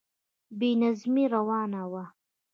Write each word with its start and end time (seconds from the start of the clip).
بې 0.57 0.69
نظمی 0.81 1.25
روانه 1.35 1.81
وه. 1.91 2.05